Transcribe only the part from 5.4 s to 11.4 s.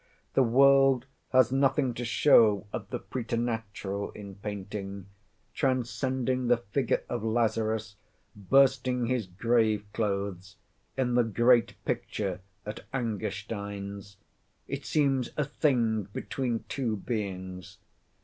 transcending the figure of Lazarus bursting his grave clothes, in the